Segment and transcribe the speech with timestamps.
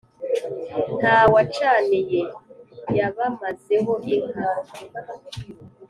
[0.99, 2.21] nta wacaniye:
[2.97, 4.45] yabamazeho inka